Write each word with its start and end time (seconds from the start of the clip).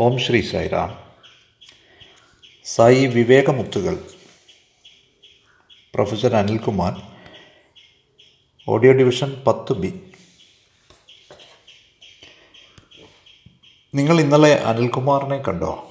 ഓം 0.00 0.18
ശ്രീ 0.18 0.40
സായിറാം. 0.40 1.12
സായി 2.64 3.06
വിവേകമുത്തുകൾ. 3.06 4.10
Professor 5.94 6.36
Anilkumar. 6.36 7.02
Audio 8.68 8.92
division 8.92 9.42
പത്ത് 9.46 9.72
B. 9.72 10.00
നിങ്ങൾ 13.94 14.20
ഇന്നലെ 14.20 14.54
അനിൽകുമാറിനെ 14.54 15.38
കണ്ടോ? 15.38 15.90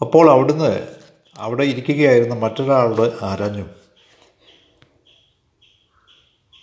അപ്പോൾ 0.00 0.30
അവിടുന്ന് 0.30 0.96
അവിടെ 1.38 1.64
ഇരിക്കുകയായിരുന്ന 1.64 2.34
മറ്റൊരാളോട് 2.34 3.24
ആരാഞ്ഞു? 3.24 3.68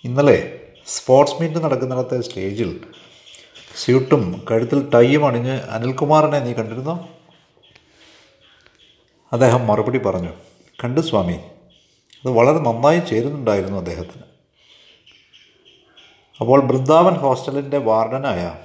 ഇന്നലെ 0.04 0.62
സ്പോർട്സ് 0.88 1.42
മീറ്റ് 1.42 1.64
നടക്കുന്നിടത്തെ 1.64 2.22
സ്റ്റേജിൽ 2.22 2.88
സ്യൂട്ടും 3.76 4.46
കഴുത്തിൽ 4.52 4.90
ടൈയും 4.90 5.28
അണിഞ്ഞ് 5.28 5.62
അനിൽകുമാറിനെ 5.62 6.40
നീ 6.40 6.54
കണ്ടിരുന്നോ? 6.54 7.10
അദ്ദേഹം 9.34 9.68
മറുപടി 9.68 9.98
പറഞ്ഞു 9.98 10.30
കണ്ടു 10.84 11.02
സ്വാമി. 11.02 11.34
അത് 12.26 12.30
വളരെ 12.32 12.60
നന്നായി 12.60 13.00
ചേരുന്നുണ്ടായിരുന്നു 13.00 13.78
അദ്ദേഹത്തിന്. 13.78 14.24
അപ്പോൾ 16.42 16.62
ബൃന്ദാവൻ 16.62 17.14
ഹോസ്റ്റലിന്റെ 17.14 17.78
വാർഡനായ 17.78 18.56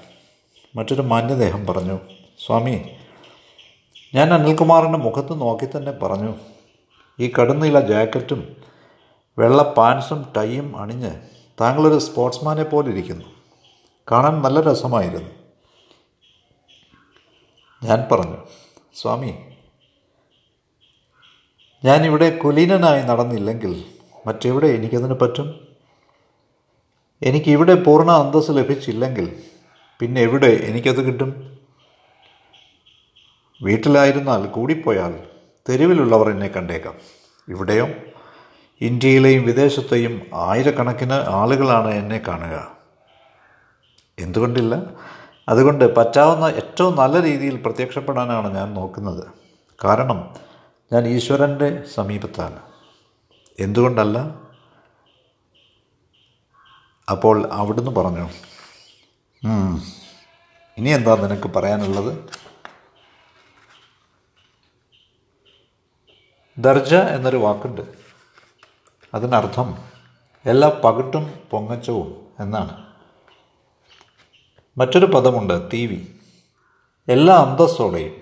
മറ്റൊരു 0.76 1.02
മാന്യദേഹം 1.02 1.66
പറഞ്ഞു 1.66 1.98
സ്വാമി 2.46 2.90
ഞാൻ 4.14 4.34
അനിൽകുമാറിന്റെ 4.34 4.98
മുഖത്ത് 4.98 5.40
നോക്കി 5.40 5.66
തന്നെ 5.66 5.92
പറഞ്ഞു 5.92 6.34
ഈ 7.18 7.32
കടുന്നീല 7.40 7.80
ജാക്കറ്റും 7.80 8.56
വെള്ള 9.38 9.62
പാൻസും 9.62 10.32
ടൈയും 10.36 10.80
അണിഞ്ഞ് 10.80 11.20
താങ്കളൊരു 11.60 11.98
സ്പോർട്സ്മാനെ 11.98 12.62
പോലെ 12.62 12.90
ഇരിക്കുന്നു. 12.90 13.39
കാണാൻ 14.10 14.42
നല്ല 14.42 14.60
രസമായിരുന്നു. 14.60 15.30
ഞാൻ 17.82 18.08
പറഞ്ഞു 18.12 18.36
സ്വാമി 18.94 19.38
ഞാനിവിടെ 21.84 22.36
കുലീനനായി 22.36 23.02
നടന്നില്ലെങ്കിൽ 23.02 23.84
മറ്റെവിടെ 24.26 24.66
എനിക്കതിന് 24.66 25.14
പറ്റും? 25.14 25.60
എനിക്കിവിടെ 27.22 27.74
പൂർണ 27.74 28.10
അന്തസ് 28.10 28.50
ലഭിച്ചില്ലെങ്കിൽ 28.50 29.42
പിന്നെ 30.00 30.20
എവിടെ 30.20 30.46
എനിക്കത് 30.46 31.04
കിട്ടും? 31.06 31.58
വീട്ടിലായിരുന്നാൽ 33.62 34.46
കൂടിപ്പോയാൽ 34.46 35.26
തെരുവിലുള്ളവർ 35.68 36.30
എന്നെ 36.30 36.48
കണ്ടേക്കാം. 36.48 36.94
ഇവിടെയോ 37.48 37.88
ഇന്ത്യയിലെയും 38.80 39.42
വിദേശത്തെയും 39.42 40.26
ആയിരക്കണക്കിന് 40.34 41.12
ആളുകളാണ് 41.12 41.88
എന്നെ 41.88 42.18
കാണുക. 42.18 42.79
എന്തുകൊണ്ടില്ല? 44.20 44.74
അതുകൊണ്ട് 45.48 45.96
പറ്റാവുന്ന 45.96 46.44
ഏറ്റവും 46.44 46.96
നല്ല 46.96 47.22
രീതിയിൽ 47.22 47.56
പ്രത്യക്ഷപ്പെടാനാണ് 47.62 48.56
ഞാൻ 48.56 48.74
നോക്കുന്നത്. 48.74 49.24
കാരണം 49.84 50.34
ഞാൻ 50.92 51.06
ഈശ്വരന്റെ 51.06 51.84
സമീപത്താണ്. 51.94 52.60
എന്തുകൊണ്ടല്ല? 53.58 54.18
അപ്പോൾ 57.10 57.36
അവിടുന്ന് 57.52 57.90
പറഞ്ഞു 57.90 58.28
ഇനി 60.78 60.90
എന്താ 60.90 61.14
നിനക്ക് 61.14 61.48
പറയാനുള്ളത്? 61.56 62.12
ദർജ 66.58 66.94
എന്നൊരു 66.94 67.36
വാക്കുണ്ട്. 67.36 67.82
അതിനർത്ഥം 69.14 69.68
എല്ലാ 70.46 70.68
പകിട്ടും 70.84 71.24
പൊങ്ങച്ചവും 71.50 72.08
എന്നാണ്. 72.40 72.89
മറ്റൊരു 74.78 75.06
പദമുണ്ട് 75.06 75.72
തീവി. 75.72 76.06
എല്ലാ 77.08 77.36
അന്തസ്സോടെയും 77.36 78.12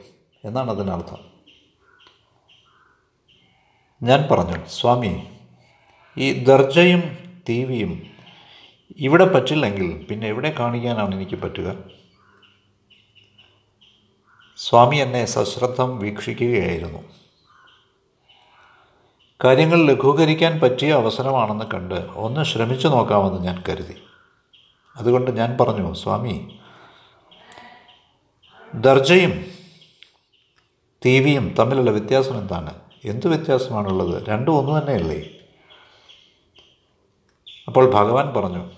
എന്നാണ് 0.45 0.71
അതിനർത്ഥം. 0.71 1.29
ഞാൻ 4.03 4.29
പറഞ്ഞു 4.31 4.67
സ്വാമി 4.67 5.27
ഈ 6.19 6.45
ദർജയും 6.45 7.03
തീവിയും 7.49 8.03
ഇവിടെ 8.97 9.25
പറ്റില്ലെങ്കിൽ 9.25 10.07
പിന്നെ 10.11 10.29
എവിടെ 10.29 10.55
കാണിക്കാനാണ് 10.59 11.15
എനിക്ക് 11.15 11.37
പറ്റുക? 11.37 11.77
സ്വാമി 14.57 14.97
എന്നെ 14.97 15.25
സശ്രദ്ധം 15.25 15.99
വീക്ഷിക്കുകയായിരുന്നു. 15.99 16.99
കാര്യങ്ങൾ 19.45 19.87
ലഘൂകരിക്കാൻ 19.87 20.61
പറ്റിയ 20.61 20.93
അവസരമാണെന്ന് 20.93 21.65
കണ്ട് 21.65 21.95
ഒന്ന് 21.95 22.45
ശ്രമിച്ചു 22.45 22.89
നോക്കാമെന്ന് 22.89 23.43
ഞാൻ 23.43 23.65
കരുതി. 23.69 23.97
അതുകൊണ്ട് 24.99 25.31
ഞാൻ 25.31 25.57
പറഞ്ഞു 25.61 25.95
സ്വാമി 25.95 26.59
ദർജയും 28.75 29.45
തീവിയും 31.07 31.55
തമ്മിലുള്ള 31.59 31.91
വ്യത്യാസം 31.91 32.39
എന്താണ്? 32.39 32.75
എന്ത് 33.05 33.29
വ്യത്യാസമാണുള്ളത്? 33.29 34.27
രണ്ടും 34.27 34.59
ഒന്ന് 34.59 34.81
തന്നെയല്ലേ? 34.81 35.31
അപ്പോൾ 37.67 37.91
ഭഗവാൻ 37.91 38.35
പറഞ്ഞു 38.35 38.71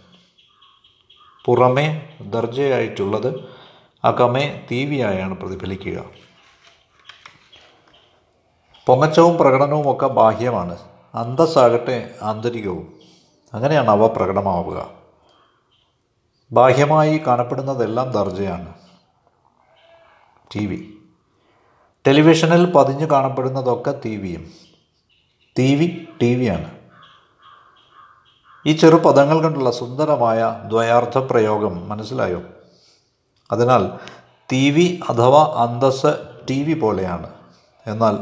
പുറമേ 1.45 2.09
ദർജയായിട്ടുള്ളത് 2.21 3.49
അകമേ 4.05 4.67
തീവിയായാണ് 4.71 5.35
പ്രതിഫലിക്കുക. 5.35 6.05
പൊങ്ങച്ചവും 8.87 9.37
പ്രകടനവും 9.37 9.97
ഒക്കെ 9.97 10.07
ബാഹ്യമാണ്. 10.07 10.79
അന്തസ്സാകട്ടെ 11.15 12.15
ആന്തരികവും. 12.23 13.01
അങ്ങനെയാണ് 13.55 13.91
അവ 13.91 14.07
പ്രകടമാവുക. 14.07 15.00
ബാഹ്യമായി 16.53 17.19
കാണപ്പെടുന്നതെല്ലാം 17.19 18.11
ദർജയാണ്. 18.11 18.75
T 20.55 20.67
V. 20.67 20.99
ടെലിവിഷനിൽ 22.07 22.73
പതിഞ്ഞു 22.73 23.07
കാണപ്പെടുന്നതൊക്കെ 23.07 24.01
ടി 24.05 24.17
വിയും. 24.17 24.51
ടി 25.59 25.75
വി 25.75 26.09
ടി 26.23 26.35
വിയാണ്. 26.35 26.71
ഈ 28.67 28.73
ചെറു 28.73 28.97
പദങ്ങൾ 28.97 29.43
കൊണ്ടുള്ള 29.43 29.71
സുന്ദരമായ 29.71 30.63
ദ്വയാർത്ഥ 30.69 31.19
പ്രയോഗം 31.19 31.89
മനസ്സിലായോ? 31.89 32.43
അതിനാൽ 33.53 33.91
ടി 34.53 34.71
വി 34.71 35.01
അഥവാ 35.09 35.55
അന്തസ് 35.57 36.41
ടി 36.51 36.63
വി 36.63 36.81
പോലെയാണ്. 36.81 37.31
എന്നാൽ 37.87 38.19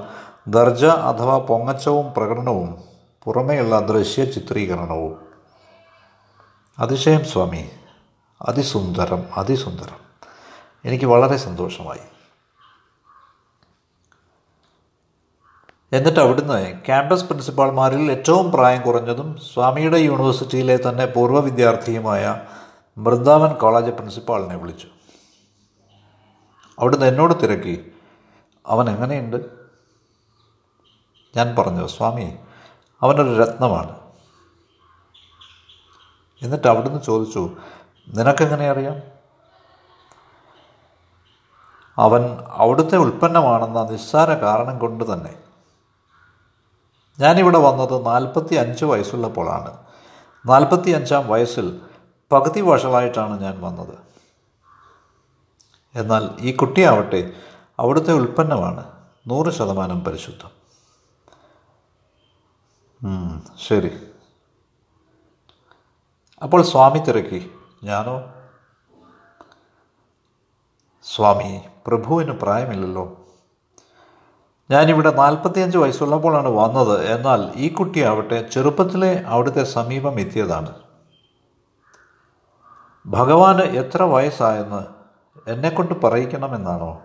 ദർജ 0.49 0.85
അഥവാ 0.85 1.39
പൊങ്ങച്ചവും 1.39 2.15
പ്രകടനവും 2.15 2.83
പുറമേയുള്ള 3.25 3.81
ദൃശ്യ 3.81 4.25
ചിത്രീകരണവും. 4.25 5.19
അതിശയം 6.79 7.25
സ്വാമി. 7.25 7.71
അതിസുന്ദരം 8.43 9.25
അതിസുന്ദരം. 9.37 9.97
എനിക്ക് 10.85 11.05
വളരെ 11.05 11.37
സന്തോഷമായി. 11.37 12.01
എന്നിട്ട് 15.93 16.21
അവിടുന്ന് 16.21 16.87
ക്യാമ്പസ് 16.87 17.25
പ്രിൻസിപ്പാൾമാരിൽ 17.25 18.13
ഏറ്റവും 18.13 18.53
പ്രായം 18.53 18.83
കുറഞ്ഞതും 18.83 19.37
സ്വാമിയുടെ 19.55 19.99
യൂണിവേഴ്സിറ്റിയിലെ 19.99 20.79
തന്നെ 20.89 21.07
പൂർവ 21.07 21.41
വിദ്യാർത്ഥിയുമായ 21.41 22.41
ബൃന്ദാവൻ 22.99 23.55
കോളേജ് 23.55 23.91
പ്രിൻസിപ്പാളിനെ 23.91 24.57
വിളിച്ചു. 24.57 24.87
അവിടുന്ന് 26.79 27.07
എന്നോട് 27.07 27.43
തിരക്കി 27.43 27.93
അവൻ 28.67 28.91
എങ്ങനെയുണ്ട്? 28.91 29.37
ഞാൻ 31.37 31.57
പറഞ്ഞു 31.57 31.87
സ്വാമി 31.87 32.37
അവനൊരു 33.03 33.43
രത്നമാണ്. 33.43 34.01
എന്നിട്ട് 36.43 36.69
അവിടുന്ന് 36.69 37.03
ചോദിച്ചു 37.03 37.57
നിനക്കെങ്ങനെ 38.15 38.71
അറിയാം 38.71 39.19
അവൻ 41.99 42.23
അവിടുത്തെ 42.49 42.97
ഉൽപ്പന്നമാണെന്ന 42.97 43.83
നിസ്സാര 43.83 44.31
കാരണം 44.31 44.79
കൊണ്ട് 44.79 45.13
തന്നെ. 45.13 45.43
ഞാനിവിടെ 47.21 47.59
വന്നത് 47.59 48.07
നാൽപ്പത്തി 48.07 48.55
അഞ്ച് 48.55 48.85
വയസ്സുള്ളപ്പോഴാണ്. 48.85 49.77
നാൽപ്പത്തി 50.47 50.91
അഞ്ചാം 50.91 51.29
വയസ്സിൽ 51.29 51.81
പകുതി 52.33 52.61
വഷളായിട്ടാണ് 52.61 53.43
ഞാൻ 53.43 53.61
വന്നത്. 53.61 53.99
എന്നാൽ 55.95 56.31
ഈ 56.41 56.57
കുട്ടിയാവട്ടെ 56.57 57.33
അവിടുത്തെ 57.79 58.13
ഉൽപ്പന്നമാണ്. 58.13 58.93
നൂറ് 59.27 59.53
ശതമാനം 59.53 60.05
പരിശുദ്ധം. 60.05 60.51
ശരി. 63.67 64.07
അപ്പോൾ 66.43 66.63
സ്വാമി 66.63 66.99
തിരക്കി. 66.99 67.58
ഞാനോ? 67.85 68.33
സ്വാമി 71.05 71.61
പ്രഭുവിന് 71.87 72.31
പ്രായമില്ലല്ലോ. 72.31 73.17
ഞാനിവിടെ 74.71 75.11
നാൽപ്പത്തിയഞ്ച് 75.11 75.79
വയസ്സുള്ളപ്പോഴാണ് 75.79 76.49
വന്നത്. 76.49 77.11
എന്നാൽ 77.11 77.53
ഈ 77.57 77.73
കുട്ടിയാവട്ടെ 77.73 78.49
ചെറുപ്പത്തിലെ 78.49 79.25
അവിടുത്തെ 79.27 79.65
സമീപം 79.65 80.21
എത്തിയതാണ്. 80.21 80.75
ഭഗവാന് 83.07 83.63
എത്ര 83.63 84.03
വയസ്സായെന്ന് 84.03 84.83
എന്നെക്കൊണ്ട് 85.51 86.03
പറയിക്കണമെന്നാണോ? 86.03 87.03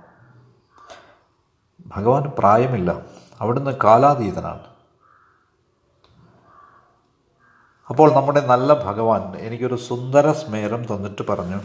ഭഗവാന് 1.87 2.25
പ്രായമില്ല. 2.25 3.01
അവിടുന്ന് 3.41 3.71
കാലാതീതനാണ്. 3.83 4.72
അപ്പോൾ 7.89 8.13
നമ്മുടെ 8.13 8.41
നല്ല 8.41 8.74
ഭഗവാൻ 8.74 9.38
എനിക്കൊരു 9.38 9.75
സുന്ദര 9.75 10.31
സ്മേരം 10.31 10.83
തന്നിട്ട് 10.83 11.21
പറഞ്ഞു. 11.30 11.59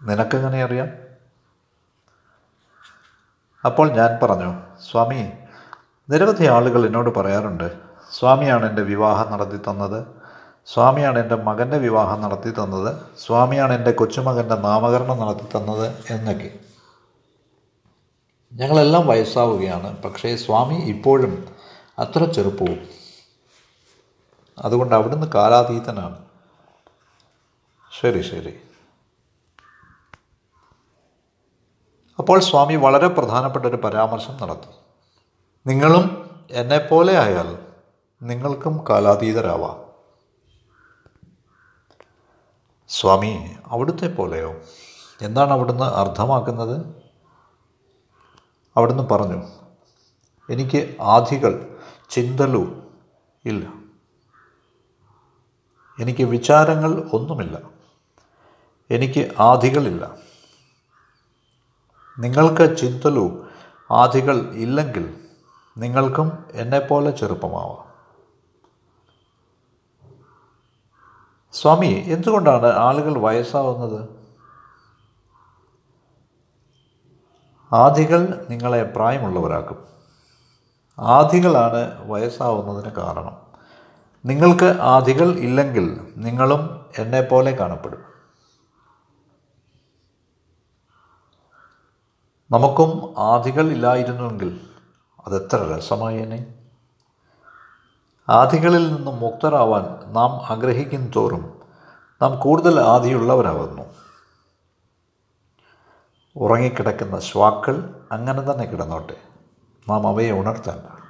നിനക്കെങ്ങനെ 0.00 0.64
അറിയാം? 0.64 0.88
അപ്പോൾ 3.66 3.92
ഞാൻ 3.92 4.18
പറഞ്ഞു 4.22 4.54
സ്വാമി 4.90 5.30
നിരവധി 6.10 6.46
ആളുകൾ 6.46 6.86
എന്നോട് 6.86 7.10
പറയാറുണ്ട് 7.10 7.72
സ്വാമിയാണ് 8.12 8.68
എന്റെ 8.68 8.82
വിവാഹം 8.82 9.32
നടത്തി 9.32 9.58
തന്നത് 9.68 10.06
സ്വാമിയാണ് 10.66 11.18
എന്റെ 11.18 11.34
മകന്റെ 11.34 11.78
വിവാഹം 11.78 12.22
നടത്തി 12.22 12.50
തന്നത് 12.50 12.96
സ്വാമിയാണ് 13.18 13.72
എന്റെ 13.72 13.90
കൊച്ചുമകന്റെ 13.90 14.54
നാമകരണം 14.54 15.18
നടത്തി 15.18 15.46
തന്നത് 15.56 15.86
എന്നൊക്കെ. 16.10 16.50
ഞങ്ങളെല്ലാം 18.52 19.06
വയസ്സാവുകയാണ് 19.06 20.02
പക്ഷേ 20.02 20.36
സ്വാമി 20.36 20.74
ഇപ്പോഴും 20.74 21.48
അത്ര 21.98 22.24
ചെറുപ്പവും 22.24 23.01
അതുകൊണ്ട് 24.58 24.94
അവിടുന്ന് 24.94 25.26
കാലാതീതനാണ്. 25.26 26.24
ശരി 28.00 28.22
ശരി. 28.22 28.60
അപ്പോൾ 32.18 32.40
സ്വാമി 32.40 32.74
വളരെ 32.74 33.08
പ്രധാനപ്പെട്ട 33.08 33.66
ഒരു 33.66 33.76
പരാമർശം 33.76 34.36
നടത്തി 34.36 34.68
നിങ്ങളും 35.66 36.30
എന്നെപ്പോലെ 36.50 37.16
ആയാൽ 37.16 37.58
നിങ്ങൾക്കും 38.22 38.84
കാലാതീതരാവാം. 38.90 39.92
സ്വാമി 42.88 43.56
അവിടുത്തെ 43.66 44.06
പോലെയോ? 44.06 44.54
എന്താണ് 45.20 45.50
അവിടുന്ന് 45.50 45.84
അർത്ഥമാക്കുന്നത്? 45.84 47.02
അവിടുന്ന് 48.76 49.02
പറഞ്ഞു 49.02 49.42
എനിക്ക് 50.50 50.96
ആധികൾ 51.00 51.78
ചിന്തലു 52.10 52.90
ഇല്ല 53.44 53.81
എനിക്ക് 56.00 56.24
വിചാരങ്ങൾ 56.24 57.10
ഒന്നുമില്ല. 57.12 57.58
എനിക്ക് 58.90 59.32
ആധികളില്ല. 59.40 60.16
നിങ്ങൾക്ക് 62.18 62.76
ചിന്തലു 62.76 63.48
ആധികൾ 63.90 64.40
ഇല്ലെങ്കിൽ 64.40 65.20
നിങ്ങൾക്കും 65.78 66.44
എന്നെപ്പോലെ 66.52 67.10
ചെറുപ്പമാവാം. 67.10 67.92
സ്വാമി 71.52 72.04
എന്തുകൊണ്ടാണ് 72.06 72.66
ആളുകൾ 72.66 73.18
വയസ്സാവുന്നത്? 73.18 74.08
ആദികൾ 77.72 78.46
നിങ്ങളെ 78.50 78.82
പ്രായമുള്ളവരാക്കും. 78.82 79.86
ആദികളാണ് 80.98 82.10
വയസ്സാവുന്നതിന് 82.10 82.92
കാരണം. 82.92 83.51
നിങ്ങൾക്ക് 84.24 84.78
ആധികൾ 84.80 85.34
ഇല്ലെങ്കിൽ 85.34 86.12
നിങ്ങളും 86.16 86.86
എന്നെപ്പോലെ 86.98 87.50
കാണപ്പെടും. 87.50 88.12
നമുക്കും 92.50 93.14
ആധികൾ 93.18 93.68
ഇല്ലായിരുന്നുവെങ്കിൽ 93.68 94.60
അതെത്ര 95.26 95.76
രസമായേനെ 95.76 96.54
ആധികളിൽ 98.28 98.94
നിന്നും 98.94 99.20
മുക്തരാവാൻ 99.20 100.12
നാം 100.12 100.30
ആഗ്രഹിക്കും 100.52 101.12
തോറും 101.16 101.60
നാം 102.22 102.40
കൂടുതൽ 102.40 102.80
ആധിയുള്ളവരാകുന്നു 102.80 103.82
ഉറങ്ങിക്കിടക്കുന്ന 106.36 107.18
ശ്വാക്കൾ 107.18 108.04
അങ്ങനെ 108.12 108.52
തന്നെ 108.52 108.64
കിടന്നോട്ടെ. 108.64 109.16
നാം 109.88 110.06
അവയെ 110.06 110.30
ഉണർത്തേണ്ട 110.30 111.01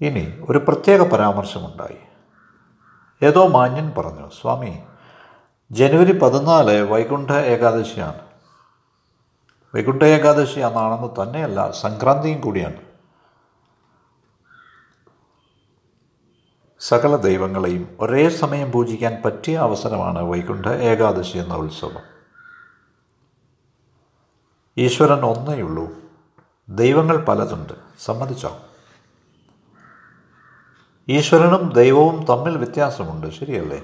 ഇനി 0.00 0.46
ഒരു 0.48 0.58
പ്രത്യേക 0.58 1.10
പരാമർശമുണ്ടായി. 1.10 1.98
ഏതോ 3.26 3.48
മാന്യൻ 3.48 3.92
പറഞ്ഞു 3.98 4.30
സ്വാമി 4.40 4.82
ജനുവരി 5.70 6.18
പതിനാല് 6.18 6.82
വൈകുണ്ഠ 6.82 7.30
ഏകാദശിയാണ്. 7.32 8.18
വൈകുണ്ഠ 9.74 10.02
ഏകാദശി 10.02 10.60
അന്നാണെന്ന് 10.60 11.22
തന്നെയല്ല 11.22 11.70
സംക്രാന്തിയും 11.70 12.40
കൂടിയാണ്. 12.40 12.76
സകല 16.80 17.16
ദൈവങ്ങളെയും 17.16 17.96
ഒരേ 18.00 18.28
സമയം 18.28 18.72
പൂജിക്കാൻ 18.72 19.22
പറ്റിയ 19.24 19.58
അവസരമാണ് 19.58 20.18
വൈകുണ്ഠ 20.18 20.66
ഏകാദശി 20.66 21.38
എന്ന 21.38 21.54
ഉത്സവം. 21.54 22.02
ഈശ്വരൻ 24.78 25.20
ഒന്നേയുള്ളൂ. 25.20 25.88
ദൈവങ്ങൾ 26.68 27.24
പലതുണ്ട്. 27.24 27.72
സമ്മതിച്ചോ? 28.04 28.56
ഈശ്വരനും 31.10 31.72
ദൈവവും 31.72 32.24
തമ്മിൽ 32.24 32.56
വ്യത്യാസമുണ്ട്. 32.56 33.30
ശരിയല്ലേ? 33.30 33.82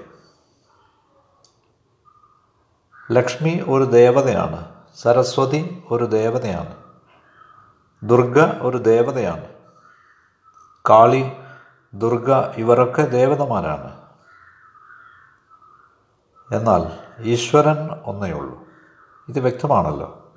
ലക്ഷ്മി 3.13 3.65
ഒരു 3.69 3.85
ദേവതയാണ്. 3.85 4.69
സരസ്വതി 4.97 5.85
ഒരു 5.91 6.05
ദേവതയാണ്. 6.05 6.77
ദുർഗ 8.03 8.41
ഒരു 8.41 8.77
ദേവതയാണ്. 8.77 9.49
കാളി 10.91 11.33
ദുർഗ 11.95 12.33
ഇവരൊക്കെ 12.57 13.03
ദേവതമാരാണ്. 13.03 14.01
എന്നാൽ 16.53 16.99
ഈശ്വരൻ 17.23 17.89
ഒന്നേ 17.89 18.33
ഉള്ളൂ. 18.33 18.63
ഇത് 19.29 19.41
വ്യക്തമാണല്ലോ. 19.41 20.33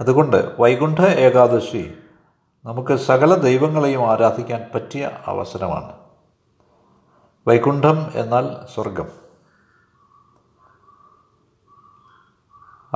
അതുകൊണ്ട് 0.00 0.56
വൈകുണ്ഠ 0.60 1.00
ഏകാദശി 1.00 2.03
നമുക്ക് 2.64 2.96
സകല 2.96 3.34
ദൈവങ്ങളെയും 3.34 4.10
ആരാധിക്കാൻ 4.10 4.70
പറ്റിയ 4.74 5.10
അവസരമാണ്. 5.26 5.92
വൈകുണ്ഠം 7.48 8.10
എന്നാൽ 8.14 8.66
സ്വർഗം 8.74 9.08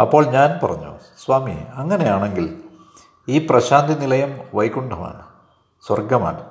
അപ്പോൾ 0.00 0.26
ഞാൻ 0.26 0.66
പറഞ്ഞു 0.66 0.98
സ്വാമി 1.24 1.66
അങ്ങനെയാണെങ്കിൽ 1.74 2.64
ഈ 3.28 3.46
പ്രശാന്തി 3.46 3.94
നിലയം 3.94 4.46
വൈകുണ്ഠമാണ് 4.54 5.28
സ്വർഗമാണ് 5.86 6.50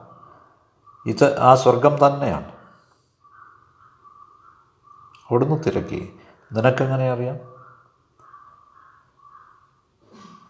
ഇത് 1.05 1.39
ആ 1.39 1.55
സ്വർഗം 1.55 2.07
തന്നെയാണ്. 2.07 2.51
അവിടുന്ന് 5.31 5.63
തിരക്കി 5.63 6.19
നിനക്കെങ്ങനെ 6.53 7.11
അറിയാം? 7.11 7.35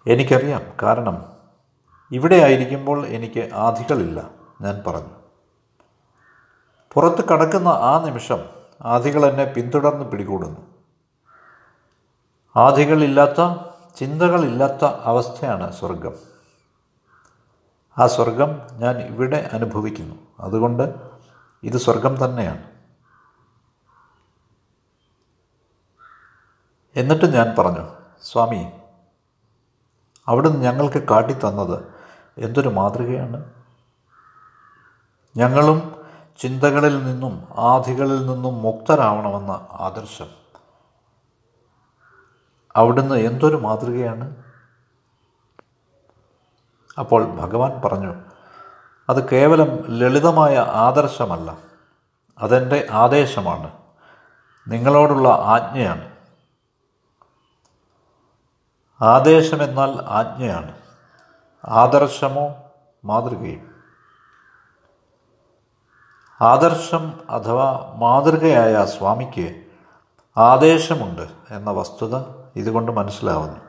എനിക്കറിയാം. 0.08 0.62
കാരണം 0.84 1.37
ഇവിടെ 2.12 2.36
ആയിരിക്കുമ്പോൾ 2.36 3.08
എനിക്ക് 3.08 3.50
ആധികളില്ല 3.54 4.30
ഞാൻ 4.62 4.84
പറഞ്ഞു. 4.88 5.10
പുറത്ത് 6.94 7.28
കടക്കുന്ന 7.28 7.68
ആ 7.68 8.04
നിമിഷം 8.06 8.50
ആധികൾ 8.82 9.26
എന്നെ 9.26 9.46
പിന്തുടർന്ന് 9.46 10.06
പിടികൂടുന്നു. 10.06 10.62
ആധികളില്ലാത്ത 12.56 13.56
ചിന്തകളില്ലാത്ത 13.96 14.86
അവസ്ഥയാണ് 14.86 15.72
സ്വർഗം. 15.72 16.14
ആ 17.98 18.08
സ്വർഗം 18.08 18.62
ഞാൻ 18.74 18.98
ഇവിടെ 18.98 19.50
അനുഭവിക്കുന്നു. 19.54 20.16
അതുകൊണ്ട് 20.40 20.96
ഇത് 21.64 21.78
സ്വർഗം 21.78 22.26
തന്നെയാണ്. 22.26 22.64
എന്നിട്ട് 26.96 27.26
ഞാൻ 27.26 27.56
പറഞ്ഞു 27.60 27.90
സ്വാമി 28.24 28.72
അവിടുന്ന് 30.28 30.62
ഞങ്ങൾക്ക് 30.62 31.08
കാട്ടിത്തന്നത് 31.08 31.97
എന്തൊരു 32.38 32.70
മാതൃകയാണ്? 32.70 33.54
ഞങ്ങളും 35.38 36.06
ചിന്തകളിൽ 36.38 37.06
നിന്നും 37.06 37.48
ആധികളിൽ 37.58 38.26
നിന്നും 38.26 38.62
മുക്തരാവണമെന്ന 38.62 39.68
ആദർശം. 39.72 40.28
അവിടുന്ന് 42.76 43.16
എന്തൊരു 43.16 43.56
മാതൃകയാണ്? 43.56 44.36
അപ്പോൾ 47.00 47.26
ഭഗവാൻ 47.26 47.82
പറഞ്ഞു 47.86 48.16
അത് 49.10 49.30
കേവലം 49.30 49.98
ലളിതമായ 50.00 50.58
ആദർശമല്ല. 50.58 51.58
അതെന്റെ 52.38 52.88
ആദേശമാണ്. 52.92 53.72
നിങ്ങളോടുള്ള 54.68 55.30
ആജ്ഞയാണ്. 55.30 56.12
ആദേശമെന്നാൽ 59.02 60.02
ആജ്ഞയാണ്. 60.02 60.77
ആദർശമോ 61.68 62.72
മാതൃകയും. 63.06 63.84
ആദർശം 66.42 67.20
അഥവാ 67.30 67.94
മാതൃകയായ 67.98 68.86
സ്വാമിക്ക് 68.86 69.66
ആദേശമുണ്ട് 70.38 71.28
എന്ന 71.52 71.72
വസ്തുത 71.72 72.18
ഇതുകൊണ്ട് 72.56 72.92
മനസ്സിലാവുന്നു. 72.92 73.60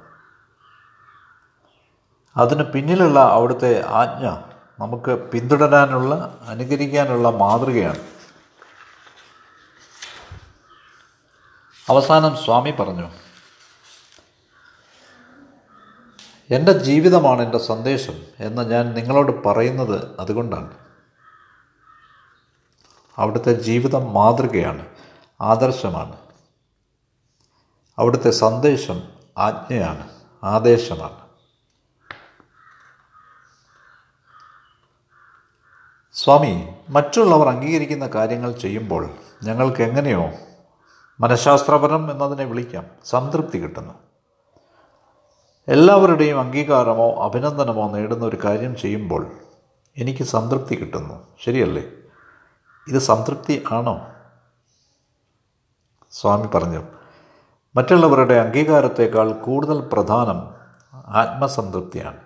അതിന് 2.36 2.64
പിന്നിലുള്ള 2.64 3.20
അവിടുത്തെ 3.20 3.84
ആജ്ഞ 3.88 4.36
നമുക്ക് 4.80 5.30
പിന്തുടരാനുള്ള 5.30 6.38
അനുകരിക്കാനുള്ള 6.48 7.30
മാതൃകയാണ്. 7.30 7.98
അവസാനം 11.90 12.36
സ്വാമി 12.36 12.70
പറഞ്ഞു 12.70 13.27
എന്റെ 16.50 16.72
ജീവിതമാണ് 16.72 17.42
എന്റെ 17.42 17.58
സന്ദേശം 17.58 18.14
എന്ന് 18.38 18.70
ഞാൻ 18.70 18.94
നിങ്ങളോട് 18.94 19.44
പറയുന്നത് 19.44 20.20
അതുകൊണ്ടാണ്. 20.20 20.74
അവിടുത്തെ 23.16 23.52
ജീവിതം 23.52 24.14
മാതൃകയാണ് 24.14 24.86
ആദർശമാണ്. 25.40 26.16
അവിടുത്തെ 27.98 28.30
സന്ദേശം 28.30 29.02
ആജ്ഞയാണ് 29.38 30.08
ആദേശമാണ്. 30.44 31.28
സ്വാമി 36.12 36.74
മറ്റുള്ളവർ 36.88 37.48
അംഗീകരിക്കുന്ന 37.48 38.06
കാര്യങ്ങൾ 38.06 38.52
ചെയ്യുമ്പോൾ 38.52 39.10
ഞങ്ങൾക്ക് 39.42 39.82
എങ്ങനെയോ 39.82 40.30
മനഃശാസ്ത്രപരം 41.20 42.10
എന്നതിനെ 42.10 42.44
വിളിക്കാം. 42.44 42.86
സംതൃപ്തി 43.04 43.58
കിട്ടുന്നു. 43.58 44.07
എല്ലാവരുടെയും 45.68 46.40
അംഗീകാരമോ 46.40 47.24
അഭിനന്ദനമോ 47.24 47.90
നേടുന്ന 47.90 48.24
ഒരു 48.24 48.38
കാര്യം 48.44 48.76
ചെയ്യുമ്പോൾ 48.76 49.26
എനിക്ക് 49.96 50.24
സംതൃപ്തി 50.24 50.74
കിട്ടുന്നു. 50.74 51.26
ശരിയല്ലേ? 51.44 51.84
ഇത് 52.88 52.98
സംതൃപ്തി 52.98 53.64
ആണോ? 53.72 54.06
സ്വാമി 56.10 56.46
പറഞ്ഞു. 56.46 56.82
മറ്റുള്ളവരുടെ 57.76 58.34
അംഗീകാരത്തേക്കാൾ 58.34 59.32
കൂടുതൽ 59.32 59.90
പ്രധാനം 59.92 60.50
ആത്മസംതൃപ്തിയാണ്. 60.94 62.16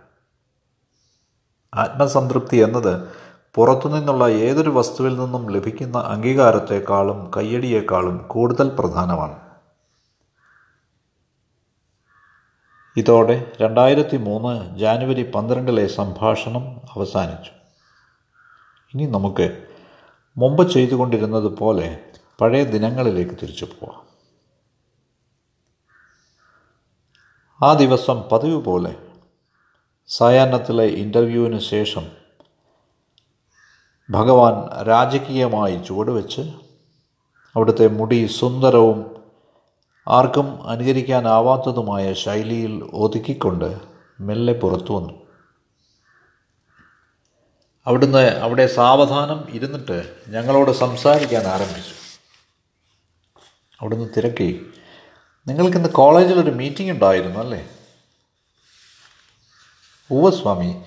ആത്മസംതൃപ്തി 1.75 2.57
എന്നത് 2.57 3.09
പുറത്തുനിന്നുള്ള 3.55 4.27
ഏതൊരു 4.27 4.71
വസ്തുവിൽ 4.71 5.17
നിന്നും 5.17 5.51
ലഭിക്കുന്ന 5.51 5.99
അംഗീകാരത്തെക്കാളും 5.99 7.31
കയ്യടിയേക്കാളും 7.37 8.19
കൂടുതൽ 8.19 8.69
പ്രധാനമാണ്. 8.69 9.42
ഇതോടെ 12.97 13.53
രണ്ടായിരത്തി 13.61 14.17
മൂന്ന് 14.17 14.79
ജാനുവരി 14.79 15.23
പന്ത്രണ്ടിലെ 15.23 15.87
സംഭാഷണം 15.87 16.81
അവസാനിച്ചു. 16.97 17.51
ഇനി 18.95 19.07
നമുക്ക് 19.07 19.67
മുമ്പ് 20.37 20.71
ചെയ്തുകൊണ്ടിരുന്നത് 20.71 21.57
പോലെ 21.57 22.01
പഴയ 22.41 22.65
ദിനങ്ങളിലേക്ക് 22.65 23.31
തിരിച്ചു 23.31 23.65
പോവാം. 23.65 24.03
ആ 27.63 27.75
ദിവസം 27.75 28.23
പതിവ് 28.33 28.65
പോലെ 28.65 28.97
സായാഹ്നത്തിലെ 30.09 30.85
ഇന്റർവ്യൂവിന് 30.85 31.59
ശേഷം 31.59 32.13
ഭഗവാൻ 34.11 34.85
രാജകീയമായി 34.85 35.85
ചുവടുവെച്ച് 35.85 36.41
അവിടുത്തെ 37.57 37.89
മുടി 37.89 38.27
സുന്ദരവും 38.27 39.12
ആർക്കും 40.09 40.69
അനുകരിക്കാനാവാത്തതുമായ 40.69 42.13
ശൈലിയിൽ 42.13 42.85
ഒതുക്കിക്കൊണ്ട് 42.85 43.81
മെല്ലെ 44.21 44.55
പുറത്തു 44.55 44.93
വന്നു. 44.93 45.23
അവിടുന്ന് 47.87 48.19
അവിടെ 48.19 48.67
സാവധാനം 48.67 49.51
ഇരുന്നിട്ട് 49.51 50.17
ഞങ്ങളോട് 50.29 50.71
സംസാരിക്കാൻ 50.71 51.47
ആരംഭിച്ചു. 51.47 51.95
അവിടുന്ന് 53.81 54.09
തിരക്കി 54.17 54.73
നിങ്ങൾക്കിന്ന് 55.49 55.89
കോളേജിലൊരു 55.89 56.51
മീറ്റിംഗ് 56.51 56.91
ഉണ്ടായിരുന്നു 56.91 57.41
അല്ലേ? 57.41 57.69
ഉവ 60.11 60.31
സ്വാമി 60.31 60.83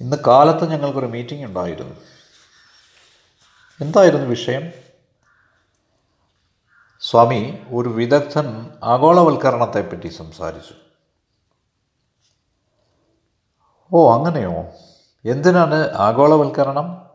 ഇന്ന് 0.00 0.16
കാലത്ത് 0.26 0.70
ഞങ്ങൾക്കൊരു 0.70 1.06
മീറ്റിംഗ് 1.06 1.44
ഉണ്ടായിരുന്നു. 1.44 1.94
എന്തായിരുന്നു 3.80 4.26
വിഷയം? 4.26 4.89
സ്വാമി 7.00 7.58
ഒരു 7.72 7.88
വിദഗ്ധൻ 7.88 8.70
ആഗോളവൽക്കരണത്തെപ്പറ്റി 8.84 10.08
സംസാരിച്ചു. 10.08 10.74
ഓ 13.92 14.12
അങ്ങനെയോ? 14.12 14.64
എന്തിനാണ് 15.24 15.74
ആഗോളവൽക്കരണം? 15.74 17.06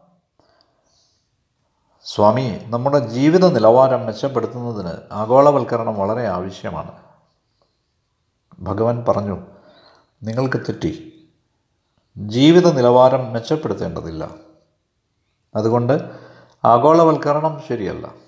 സ്വാമി 2.04 2.62
നമ്മുടെ 2.66 3.00
ജീവിത 3.00 3.50
നിലവാരം 3.50 4.06
മെച്ചപ്പെടുത്തുന്നതിന് 4.06 4.92
ആഗോളവൽക്കരണം 5.12 5.96
വളരെ 5.96 6.28
ആവശ്യമാണ്. 6.28 6.92
ഭഗവാൻ 8.60 9.06
പറഞ്ഞു 9.08 9.38
നിങ്ങൾക്ക് 10.24 10.58
തെറ്റി. 10.58 11.12
ജീവിത 12.18 12.74
നിലവാരം 12.74 13.34
മെച്ചപ്പെടുത്തേണ്ടതില്ല. 13.34 14.30
അതുകൊണ്ട് 15.56 16.12
ആഗോളവൽക്കരണം 16.66 17.62
ശരിയല്ല. 17.68 18.25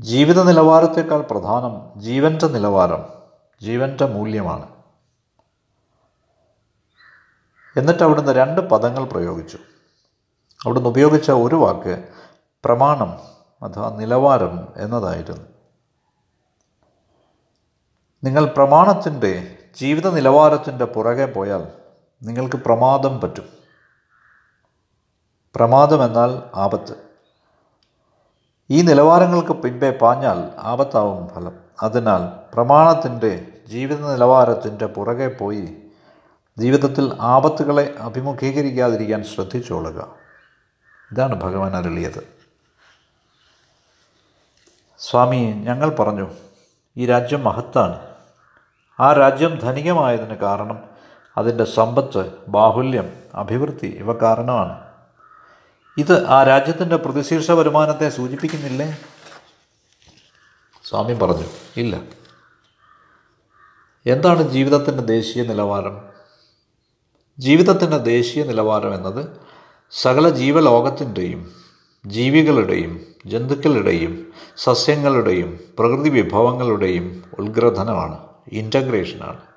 ജീവിത 0.00 0.42
നിലവാരത്തേക്കാൾ 0.42 1.20
പ്രധാനം 1.20 2.00
ജീവന്റെ 2.00 2.46
നിലവാരം 2.46 3.04
ജീവന്റെ 3.62 4.06
മൂല്യമാണ്. 4.06 4.68
എന്നിട്ട് 7.76 8.02
അവിടുന്ന് 8.02 8.32
രണ്ട് 8.32 8.60
പദങ്ങൾ 8.60 9.04
പ്രയോഗിച്ചു. 9.04 9.58
അവിടുന്ന് 10.64 10.88
ഉപയോഗിച്ച 10.88 11.30
ഒരു 11.30 11.54
വാക്ക് 11.54 12.08
പ്രമാണം 12.64 13.18
അഥവാ 13.62 13.90
നിലവാരം 13.90 14.68
എന്നതായിരുന്നു. 14.76 15.44
നിങ്ങൾ 18.24 18.44
പ്രമാണത്തിന്റെ 18.44 19.58
ജീവിത 19.76 20.10
നിലവാരത്തിന്റെ 20.10 20.84
പുറകെ 20.84 21.26
പോയാൽ 21.26 21.68
നിങ്ങൾക്ക് 22.22 22.56
പ്രമാദം 22.56 23.20
പറ്റും. 23.20 23.48
പ്രമാദം 25.54 26.04
എന്നാൽ 26.04 26.42
ആപത്ത്. 26.54 27.09
ഈ 28.70 28.82
നിലവാരങ്ങൾക്ക് 28.82 29.52
പിൻപേ 29.52 29.90
പാഞ്ഞാൽ 29.90 30.50
ആപത്താവും 30.58 31.28
ഫലം. 31.28 31.52
അതിനാൽ 31.82 32.52
പ്രമാണത്തിന്റെ 32.54 33.46
ജീവിത 33.68 33.96
നിലവാരത്തിന്റെ 33.96 34.86
പുറകെ 34.86 35.28
പോയി 35.28 35.76
ജീവിതത്തിൽ 36.58 37.16
ആപത്തുകളെ 37.20 37.94
അഭിമുഖീകരിക്കാതിരിക്കാൻ 38.00 39.24
ശ്രദ്ധിച്ചോളുക. 39.24 40.08
ഇതാണ് 41.12 41.40
ഭഗവാൻ 41.40 41.76
അരുളിയത്. 41.76 42.28
സ്വാമി 44.98 45.36
ഞങ്ങൾ 45.36 45.90
പറഞ്ഞു 45.90 46.28
ഈ 46.96 47.06
രാജ്യം 47.06 47.44
മഹത്താണ്. 47.44 47.98
ആ 49.00 49.12
രാജ്യം 49.12 49.58
ധനികമായതിന് 49.58 50.36
കാരണം 50.36 50.84
അതിന്റെ 51.38 51.64
സമ്പത്ത് 51.64 52.32
ബാഹുല്യം 52.48 53.12
അഭിവൃദ്ധി 53.34 53.86
ഇവ 53.86 54.12
കാരണമാണ്. 54.12 54.89
ഇത് 55.98 56.26
ആ 56.26 56.42
രാജ്യത്തിന്റെ 56.42 56.96
പ്രതിശീർഷ 56.96 57.50
വരുമാനത്തെ 57.50 58.08
സൂചിപ്പിക്കുന്നില്ലേ? 58.08 58.98
സ്വാമി 60.84 61.12
പറഞ്ഞു 61.12 61.44
ഇല്ല. 61.76 62.02
എന്താണ് 64.06 64.50
ജീവിതത്തിന്റെ 64.50 65.02
ദേശീയ 65.02 65.42
നിലവാരം? 65.42 66.10
ജീവിതത്തിന്റെ 67.38 67.98
ദേശീയ 67.98 68.44
നിലവാരം 68.44 68.94
എന്നത് 68.94 69.40
സകല 69.90 70.28
ജീവലോകത്തിന്റെയും 70.28 71.50
ജീവികളുടെയും 72.06 73.06
ജന്തുക്കളുടെയും 73.26 74.32
സസ്യങ്ങളുടെയും 74.56 75.60
പ്രകൃതി 75.78 76.08
വിഭവങ്ങളുടെയും 76.08 77.24
ഉത്ഗ്രഥനമാണ് 77.38 78.18
ഇന്റഗ്രേഷനാണ് 78.52 79.49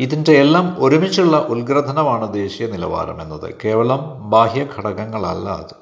ഇതിന്റെ 0.00 0.32
എല്ലാം 0.32 0.76
ഒരുമിച്ചുള്ള 0.78 1.36
ഉത്ഗ്രഥനമാണ് 1.38 2.34
ദേശീയ 2.34 2.66
നിലവാരം 2.66 3.22
എന്നത്. 3.22 3.54
കേവലം 3.64 4.30
ബാഹ്യ 4.30 4.64
ഘടകങ്ങളല്ല 4.64 5.50
അത്. 5.50 5.74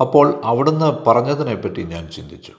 അപ്പോൾ 0.00 0.40
അവിടുന്ന് 0.44 1.04
പറഞ്ഞതിനെപ്പറ്റി 1.06 1.82
ഞാൻ 1.82 2.10
ചിന്തിച്ചു. 2.10 2.52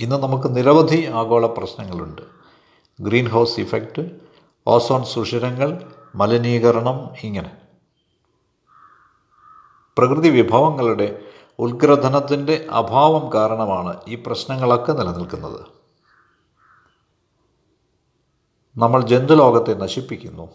ഇന്ന് 0.00 0.16
നമുക്ക് 0.16 0.56
നിരവധി 0.56 1.06
ആഗോള 1.06 1.46
പ്രശ്നങ്ങളുണ്ട്. 1.46 2.22
ഗ്രീൻ 3.00 3.28
ഹൗസ് 3.28 3.60
ഇഫക്റ്റ് 3.60 4.10
ഓസോൺ 4.66 5.04
സുഷിരങ്ങൾ 5.04 5.92
മലിനീകരണം 6.14 7.10
ഇങ്ങനെ. 7.22 7.56
പ്രകൃതി 9.98 10.28
വിഭവങ്ങളുടെ 10.28 11.25
ഉത്ഗ്രഥനത്തിന്റെ 11.58 12.66
അഭാവം 12.70 13.32
കാരണമാണ് 13.32 14.00
ഈ 14.08 14.14
പ്രശ്നങ്ങളൊക്കെ 14.14 14.92
നിലനിൽക്കുന്നത്. 14.92 15.60
നമ്മൾ 18.76 19.00
ജന്തുലോകത്തെ 19.00 19.74
നശിപ്പിക്കുന്നു. 19.74 20.48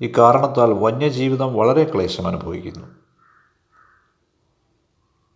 ഈ 0.00 0.12
കാരണത്താൽ 0.18 0.72
വന്യജീവിതം 0.72 1.54
വളരെ 1.54 1.92
ക്ലേശം 1.94 2.26
അനുഭവിക്കുന്നു 2.26 2.86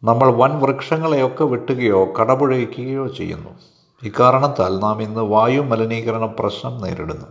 നമ്മൾ 0.04 0.30
വൻ 0.30 0.60
വൃക്ഷങ്ങളെയൊക്കെ 0.60 1.44
വെട്ടുകയോ 1.44 2.04
കടപുഴയ്ക്കുകയോ 2.04 3.06
ചെയ്യുന്നു. 3.06 3.50
ഇക്കാരണത്താൽ 4.02 4.78
നാം 4.78 5.02
ഇന്ന് 5.02 5.20
വായു 5.20 5.60
മലിനീകരണ 5.60 6.26
പ്രശ്നം 6.26 6.80
നേരിടുന്നു. 6.80 7.26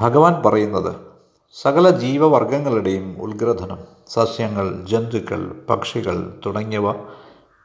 ഭഗവാൻ 0.00 0.42
പറയുന്നത് 0.42 1.11
സകല 1.54 1.90
ജീവവർഗങ്ങളുടെയും 1.90 3.22
ഉത്ഗ്രഥനം 3.22 3.78
സസ്യങ്ങൾ 4.08 4.86
ജന്തുക്കൾ 4.86 5.66
പക്ഷികൾ 5.70 6.40
തുടങ്ങിയവ 6.46 6.92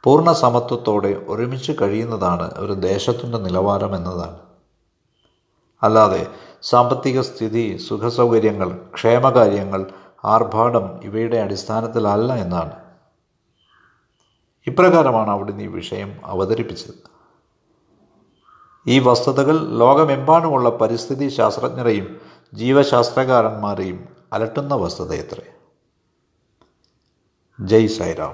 പൂർണ 0.04 0.32
സമത്വത്തോടെ 0.32 1.26
ഒരുമിച്ച് 1.28 1.72
കഴിയുന്നതാണ് 1.82 2.54
ഒരു 2.58 2.74
ദേശത്തിന്റെ 2.74 3.38
നിലവാരം 3.38 3.96
എന്നതാണ്. 3.96 4.40
അല്ലാതെ 5.84 6.28
സാമ്പത്തിക 6.62 7.22
സ്ഥിതി 7.22 7.78
സുഖസൗകര്യങ്ങൾ 7.78 8.78
ക്ഷേമകാര്യങ്ങൾ 8.94 9.86
ആർഭാടം 10.26 11.04
ഇവയുടെ 11.04 11.38
അടിസ്ഥാനത്തിലല്ല 11.38 12.34
എന്നാണ്. 12.34 12.72
ഇപ്രകാരമാണ് 14.68 15.30
അവിടുന്ന് 15.30 15.64
ഈ 15.64 15.68
വിഷയം 15.68 16.16
അവതരിപ്പിച്ചത്. 16.26 17.18
ഈ 18.88 19.00
വസ്തുതകൾ 19.00 19.78
ലോകമെമ്പാടുമുള്ള 19.78 20.70
പരിസ്ഥിതി 20.70 21.30
ശാസ്ത്രജ്ഞരെയും 21.30 22.37
ജീവശാസ്ത്രകാരന്മാരെയും 22.54 24.00
അലട്ടുന്ന 24.34 24.74
വസ്തുതയത്രേ 24.76 25.46
ജയ് 27.60 27.88
സായിറാം 27.88 28.34